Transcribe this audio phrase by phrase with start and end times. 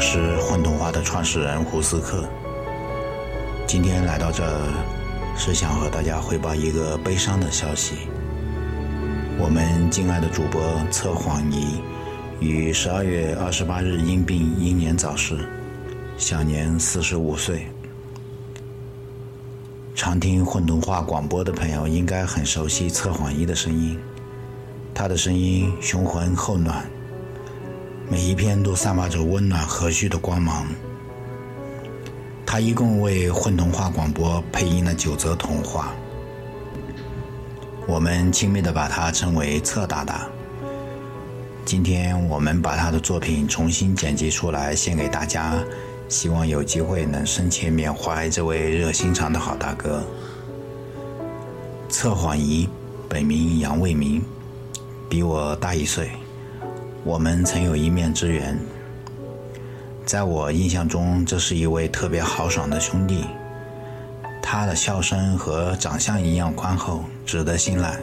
[0.00, 2.26] 我是混童话的创始人胡斯克。
[3.66, 4.42] 今天来到这，
[5.36, 7.96] 是想和大家汇报一个悲伤的消息。
[9.38, 11.82] 我们敬爱的主播测谎仪
[12.40, 15.46] 于十二月二十八日因病英年早逝，
[16.16, 17.66] 享年四十五岁。
[19.94, 23.98] 常听混童话广播的朋友应该很熟悉测谎仪的声音，
[24.94, 26.90] 他的声音雄浑厚暖。
[28.12, 30.66] 每一篇都散发着温暖和煦的光芒。
[32.44, 35.92] 他一共为混童话广播配音了九则童话，
[37.86, 40.26] 我们亲密地把他称为“策大大”。
[41.64, 45.54] 今天我们把他的作品重新剪辑出来献给大家，
[46.08, 50.02] 希望有机会能深切缅怀这位热心肠的好大哥。
[51.88, 52.68] 测谎仪，
[53.08, 54.20] 本名杨卫民，
[55.08, 56.10] 比我大一岁。
[57.02, 58.58] 我们曾有一面之缘，
[60.04, 63.24] 在我印象中，这是一位特别豪爽的兄弟。
[64.42, 67.98] 他的笑声和长相一样宽厚，值得信赖。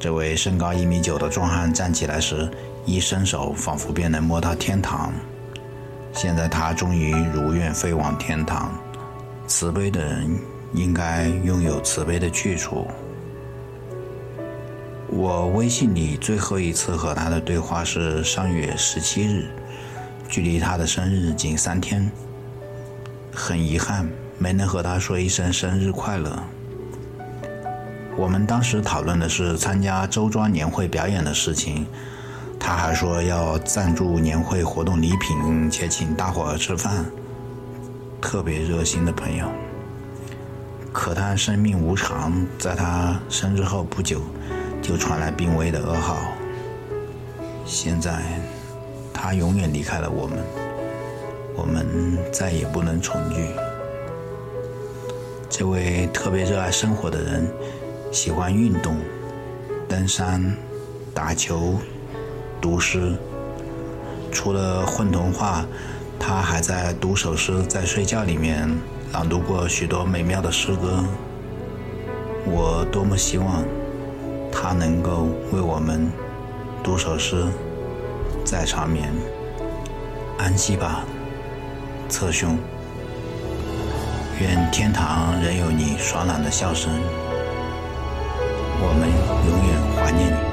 [0.00, 2.50] 这位身高一米九的壮汉站起来时，
[2.84, 5.12] 一伸手仿佛便能摸到天堂。
[6.12, 8.76] 现在他终于如愿飞往天堂。
[9.46, 10.36] 慈悲的人
[10.74, 12.88] 应该拥有慈悲的去处。
[15.12, 19.50] 我微信里最后一次和他的对话是上月十七日，
[20.28, 22.08] 距离他的生日仅三天。
[23.34, 24.08] 很遗憾
[24.38, 26.40] 没能和他说一声生日快乐。
[28.16, 31.84] 我们当时讨论的是参加周庄年会表演的事情，
[32.60, 37.04] 他还说要赞助年会活动礼品，且请大伙儿吃饭。
[38.20, 39.50] 特别热心的朋友。
[40.92, 44.20] 可他生命无常，在他生日后不久。
[44.82, 46.32] 就传来病危的噩耗。
[47.64, 48.22] 现在，
[49.12, 50.38] 他永远离开了我们，
[51.54, 53.48] 我们再也不能重聚。
[55.48, 57.46] 这位特别热爱生活的人，
[58.10, 58.96] 喜欢运动、
[59.88, 60.56] 登山、
[61.12, 61.76] 打球、
[62.60, 63.16] 读诗。
[64.32, 65.64] 除了混童话，
[66.18, 68.68] 他还在读首诗，在睡觉里面
[69.12, 71.04] 朗读过许多美妙的诗歌。
[72.46, 73.62] 我多么希望。
[74.52, 76.10] 他能够为我们
[76.82, 77.46] 读首诗，
[78.44, 79.10] 再长眠，
[80.38, 81.04] 安息吧，
[82.08, 82.58] 侧兄。
[84.40, 86.90] 愿天堂仍有你爽朗的笑声，
[88.80, 89.08] 我们
[89.46, 90.49] 永远怀念你。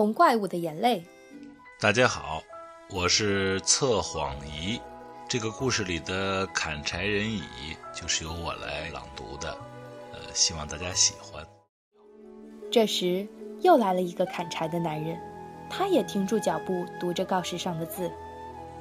[0.00, 1.04] 红怪物的眼泪。
[1.78, 2.42] 大家好，
[2.88, 4.80] 我是测谎仪。
[5.28, 7.42] 这个故事里的砍柴人乙
[7.94, 9.52] 就是由我来朗读的，
[10.10, 11.46] 呃，希望大家喜欢。
[12.72, 13.28] 这时
[13.60, 15.20] 又来了一个砍柴的男人，
[15.68, 18.10] 他也停住脚步，读着告示上的字：“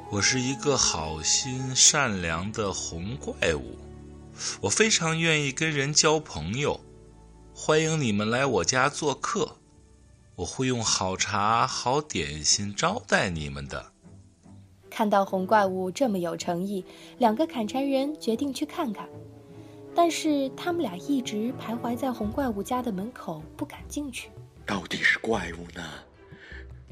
[0.10, 3.78] 我是一个好心善良的红怪物，
[4.62, 6.80] 我非常愿意跟人交朋友，
[7.54, 9.58] 欢迎你们来我家做客。”
[10.40, 13.92] 我会用好茶、好点心招待你们的。
[14.90, 16.86] 看到红怪物这么有诚意，
[17.18, 19.06] 两个砍柴人决定去看看。
[19.94, 24.30] 但是他们俩一直徘徊在红怪物家的门口，不敢进去。
[24.66, 25.84] 到底是怪物呢？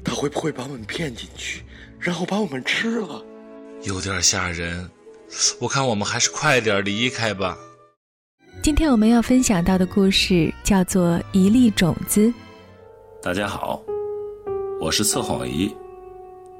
[0.04, 1.64] 他会不会把我们骗进去，
[1.98, 3.24] 然后把我们吃了？
[3.82, 4.90] 有点吓人。
[5.58, 7.56] 我看我们还是快点离开吧。
[8.62, 12.26] 今天我们要分享到的故事叫做《一粒种子》。
[13.20, 13.82] 大家好，
[14.80, 15.68] 我是测谎仪，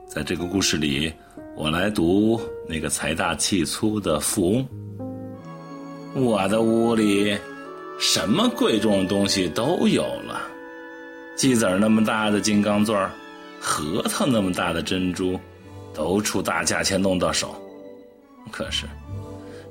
[0.09, 1.11] 在这个故事里，
[1.55, 4.69] 我来读那个财大气粗的富翁。
[6.17, 7.39] 我的屋里
[8.01, 10.43] 什么贵重的东西都有了，
[11.37, 13.09] 鸡子儿那么大的金刚钻
[13.61, 15.39] 核桃那么大的珍珠，
[15.95, 17.55] 都出大价钱弄到手。
[18.51, 18.85] 可是，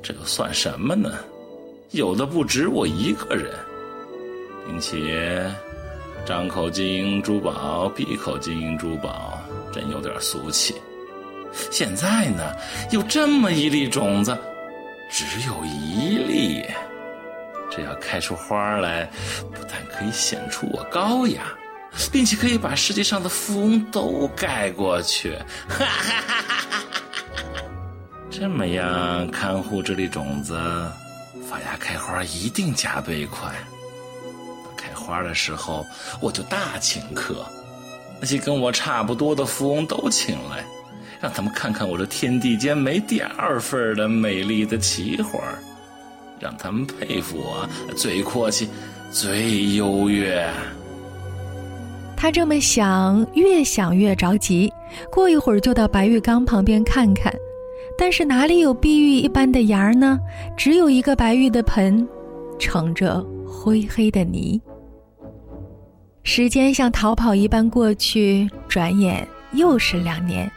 [0.02, 1.16] 这又算什么呢？
[1.92, 3.54] 有的不止我一个人，
[4.66, 5.52] 并且。
[6.28, 9.42] 张口金银珠宝，闭口金银珠宝，
[9.72, 10.76] 真有点俗气。
[11.72, 12.54] 现在呢，
[12.92, 14.38] 有这么一粒种子，
[15.10, 16.66] 只有一粒，
[17.72, 19.10] 这要开出花来，
[19.54, 21.44] 不但可以显出我高雅，
[22.12, 25.34] 并且可以把世界上的富翁都盖过去。
[25.70, 26.84] 哈哈哈哈哈哈！
[28.30, 30.54] 这么样看护这粒种子，
[31.50, 33.50] 发芽开花一定加倍快。
[35.08, 35.86] 花的时候，
[36.20, 37.46] 我就大请客，
[38.20, 40.66] 那些跟我差不多的富翁都请来，
[41.22, 45.40] 让他们看看我这天地间没第二份的美丽的奇花，
[46.42, 47.66] 让他们佩服我
[47.96, 48.68] 最阔气、
[49.10, 50.46] 最优越。
[52.18, 54.70] 他这么想，越想越着急。
[55.10, 57.34] 过一会儿就到白玉缸旁边看看，
[57.98, 60.20] 但是哪里有碧玉一般的芽儿呢？
[60.58, 62.08] 只有一个白玉的盆，
[62.58, 64.60] 盛着灰黑的泥。
[66.30, 70.52] 时间像逃跑一般过去，转眼又是两年。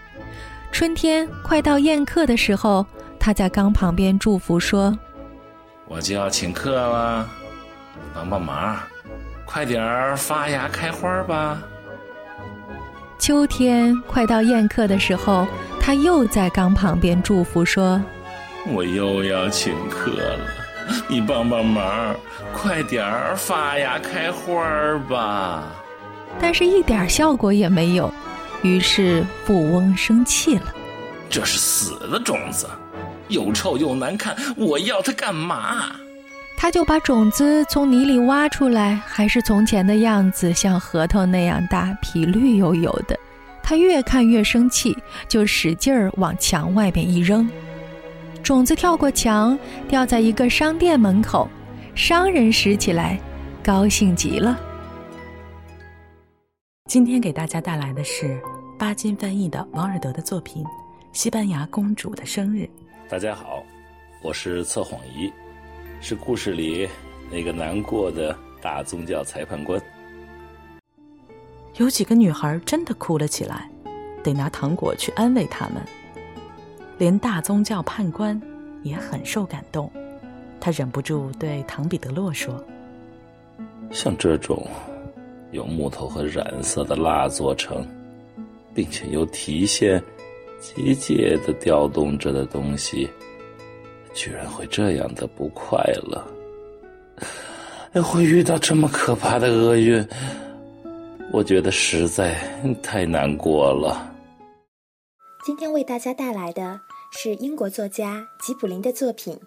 [0.72, 2.84] 春天快到宴客的时候，
[3.20, 4.98] 他在缸旁边祝福说
[5.86, 7.24] ：“我就要请客了，
[8.12, 8.76] 帮帮忙。”
[9.46, 11.62] 快点儿发芽开花吧！
[13.20, 15.46] 秋天快到宴客的时候，
[15.80, 18.02] 他又在缸旁边祝福说
[18.74, 20.40] ：“我又要请客了，
[21.08, 22.14] 你帮帮忙，
[22.52, 24.64] 快点儿发芽开花
[25.08, 25.64] 吧！”
[26.40, 28.12] 但是，一点效果也没有。
[28.62, 30.74] 于是，富翁生气了
[31.30, 32.68] ：“这是死的种子，
[33.28, 35.96] 又臭又难看，我要它干嘛？”
[36.56, 43.18] 他就把种子从泥里挖出来，还是从前的样子，像核桃那样大，皮绿油油的。
[43.62, 44.96] 他越看越生气，
[45.26, 47.48] 就使劲儿往墙外边一扔，
[48.42, 49.58] 种子跳过墙，
[49.88, 51.48] 掉在一个商店门口。
[51.94, 53.18] 商人拾起来，
[53.62, 54.58] 高兴极了。
[56.86, 58.40] 今天给大家带来的是
[58.78, 60.64] 巴金翻译的王尔德的作品
[61.12, 62.62] 《西班牙公主的生日》。
[63.08, 63.62] 大家好，
[64.22, 65.30] 我是测谎仪。
[66.00, 66.88] 是故事里
[67.30, 69.80] 那个难过的大宗教裁判官。
[71.76, 73.68] 有几个女孩真的哭了起来，
[74.22, 75.82] 得拿糖果去安慰她们。
[77.00, 78.38] 连大宗教判官
[78.82, 79.90] 也很受感动，
[80.60, 82.62] 他忍不住对唐彼得洛说
[83.90, 84.66] ：“像这种
[85.52, 87.82] 由木头和染色的蜡做成，
[88.74, 89.98] 并且由提线
[90.60, 93.08] 机械的调动着的东西。”
[94.12, 96.22] 居然会这样的不快乐，
[98.02, 100.06] 会遇到这么可怕的厄运，
[101.32, 102.36] 我觉得实在
[102.82, 104.06] 太难过了。
[105.46, 106.78] 今天为大家带来的
[107.12, 109.34] 是英国作家吉卜林的作品《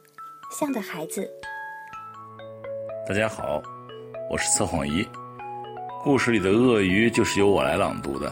[0.52, 1.22] 像的孩子》。
[3.08, 3.64] 大家好，
[4.30, 5.08] 我是测谎仪，
[6.04, 8.32] 故事里的鳄鱼就是由我来朗读的。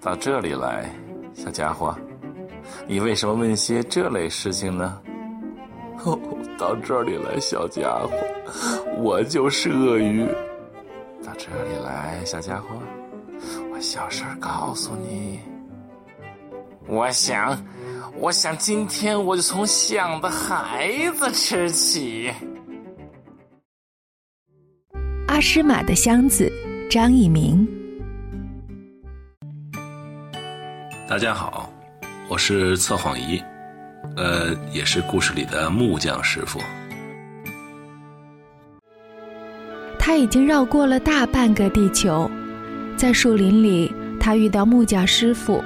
[0.00, 0.90] 到这里来，
[1.34, 1.96] 小家伙。
[2.86, 5.00] 你为什么问些这类事情呢？
[6.04, 6.18] 哦，
[6.58, 8.10] 到这里来，小家伙，
[8.98, 10.26] 我就是鳄鱼。
[11.24, 12.68] 到这里来，小家伙，
[13.72, 15.40] 我小声告诉你，
[16.88, 17.62] 我想，
[18.16, 22.32] 我想今天我就从想的孩子吃起。
[25.26, 26.50] 阿诗玛的箱子，
[26.90, 27.68] 张一鸣。
[31.06, 31.70] 大家好。
[32.26, 33.38] 我是测谎仪，
[34.16, 36.58] 呃，也是故事里的木匠师傅。
[39.98, 42.30] 他已经绕过了大半个地球，
[42.96, 45.62] 在树林里，他遇到木匠师傅。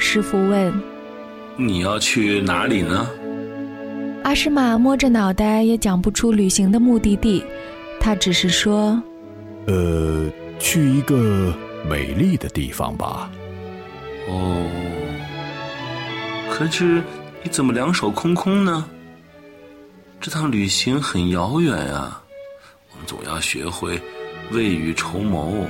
[0.00, 0.72] 师傅问
[1.56, 3.06] ：“你要去哪里呢？”
[4.24, 7.44] 阿诗玛摸着脑袋，也讲不出旅行的目的地。
[8.00, 9.00] 他只是说
[9.68, 10.26] ：“呃，
[10.58, 11.54] 去一个
[11.86, 13.30] 美丽的地方吧。”
[14.26, 14.66] 哦。
[16.50, 17.02] 可是，
[17.42, 18.86] 你怎么两手空空呢？
[20.18, 22.22] 这趟旅行很遥远啊，
[22.92, 24.00] 我们总要学会
[24.50, 25.66] 未雨绸缪。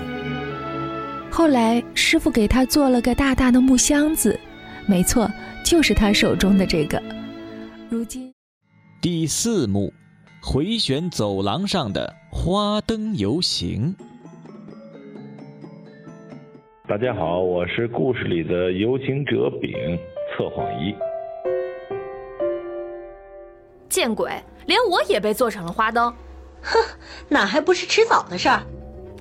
[1.30, 4.38] 后来，师傅给他做了个大大的木箱子，
[4.86, 5.30] 没错，
[5.64, 7.00] 就是他手中的这个。
[7.88, 8.34] 如今，
[9.00, 9.92] 第四幕，
[10.42, 13.94] 回旋走廊上的花灯游行。
[16.88, 19.70] 大家好，我是故事里的游行者丙。
[20.36, 20.94] 测谎仪，
[23.88, 24.30] 见鬼！
[24.66, 26.12] 连我也被做成了花灯，
[26.62, 26.78] 哼，
[27.28, 28.62] 哪还不是迟早的事儿。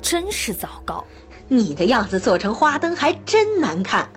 [0.01, 1.03] 真是糟糕！
[1.51, 4.07] 你的样子做成花灯还真难看，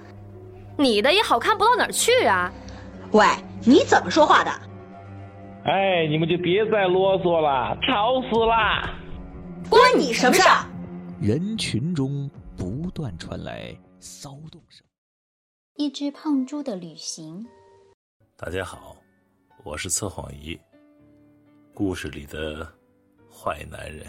[0.77, 2.53] 你的也好看不到哪儿去啊！
[3.13, 3.27] 喂，
[3.65, 4.51] 你怎么说话的？
[5.65, 8.95] 哎，你们就别再啰嗦了，吵死啦！
[9.71, 10.43] 关你什么事？
[11.23, 14.85] 人群中不断传来骚动声。
[15.77, 17.47] 一只胖猪的旅行。
[18.37, 18.95] 大家好，
[19.65, 20.61] 我是测谎仪，
[21.73, 22.71] 故事里的
[23.31, 24.07] 坏男人。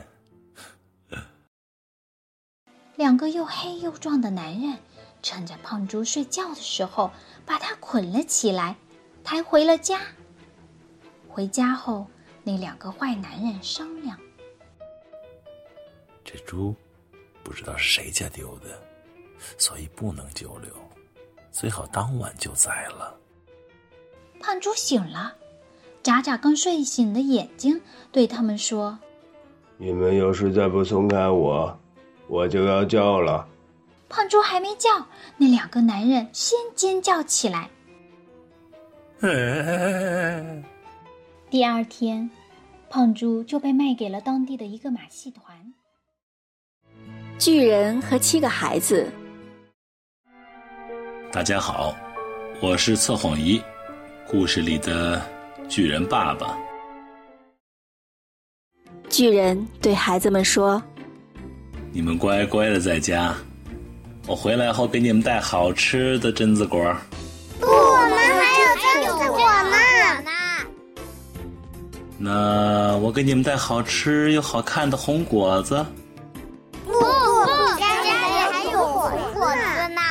[2.95, 4.77] 两个又黑又壮的男人，
[5.21, 7.12] 趁着胖猪睡觉的时候，
[7.45, 8.75] 把他捆了起来，
[9.23, 10.00] 抬回了家。
[11.27, 12.05] 回家后，
[12.43, 14.19] 那两个坏男人商量
[16.23, 16.75] ：“这猪
[17.43, 18.79] 不知道是谁家丢的，
[19.57, 20.71] 所以不能久留，
[21.51, 23.17] 最好当晚就宰了。
[24.39, 25.35] 胖猪醒了，
[26.03, 27.81] 眨眨刚睡醒的眼睛，
[28.12, 29.00] 对他们说
[29.77, 31.79] ：“你们要是再不松开我，
[32.27, 33.48] 我就要叫了。”
[34.10, 34.89] 胖猪还没叫，
[35.38, 37.70] 那两个男人先尖叫起来。
[41.50, 42.30] 第二天，
[42.89, 45.74] 胖猪就被卖给了当地的一个马戏团。
[47.39, 49.12] 巨人和七个孩子。
[51.32, 51.96] 大家好，
[52.62, 53.60] 我是测谎仪，
[54.27, 55.20] 故事里的
[55.68, 56.56] 巨人爸爸。
[59.10, 60.82] 巨人对孩子们说
[61.95, 63.35] ：“你们乖乖的在家，
[64.25, 66.79] 我回来后给你们带好吃的榛子果。”
[67.62, 69.38] 不，我们还有榛子果
[69.69, 69.77] 呢。
[72.17, 75.85] 那我给你们带好吃又好看的红果子。
[76.83, 77.00] 不不，
[77.79, 80.01] 家里还有红果子呢。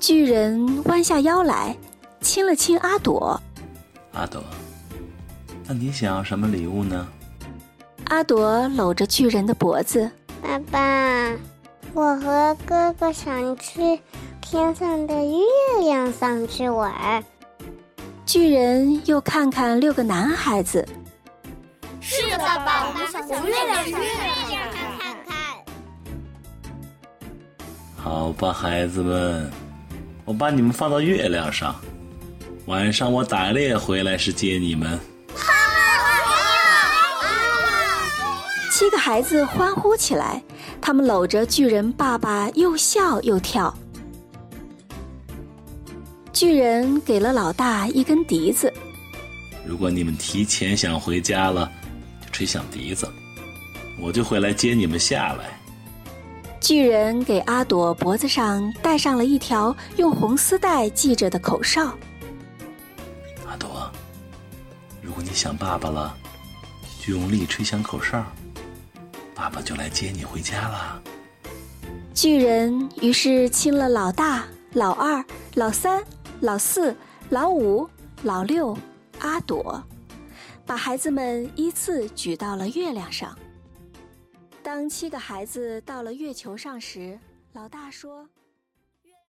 [0.00, 1.76] 巨人弯下腰来，
[2.20, 3.40] 亲了亲阿朵。
[4.12, 4.42] 阿朵，
[5.68, 7.06] 那你想要什么礼物呢？
[8.10, 10.10] 阿朵搂着巨人的脖子。
[10.42, 11.30] 爸爸，
[11.94, 14.00] 我和哥哥想去
[14.40, 15.38] 天上的月
[15.80, 17.24] 亮上去玩。
[18.26, 20.84] 巨人又看看六个男孩子。
[22.00, 24.00] 是的，爸爸，我们想从月亮上
[24.72, 25.56] 看看。
[27.96, 29.48] 好吧，孩子们，
[30.24, 31.76] 我把你们放到月亮上，
[32.66, 34.98] 晚上我打猎回来时接你们。
[39.10, 40.40] 孩子欢呼起来，
[40.80, 43.76] 他们搂着巨人爸爸，又笑又跳。
[46.32, 48.72] 巨人给了老大一根笛子。
[49.66, 51.68] 如果你们提前想回家了，
[52.20, 53.04] 就吹响笛子，
[54.00, 55.58] 我就会来接你们下来。
[56.60, 61.86] 巨人给阿朵脖子上戴上了一条用红丝带系着的口哨。
[63.48, 63.90] 阿朵，
[65.02, 66.16] 如果你想爸爸了，
[67.04, 68.24] 就用力吹响口哨，
[69.34, 71.02] 爸爸就来接你回家了。
[72.14, 76.02] 巨人于是亲了老大、老二、老三。
[76.42, 76.96] 老四、
[77.28, 77.86] 老五、
[78.22, 78.74] 老六、
[79.18, 79.84] 阿朵，
[80.64, 83.38] 把孩子们依次举到了月亮上。
[84.62, 87.18] 当七个孩子到了月球上时，
[87.52, 88.26] 老大说。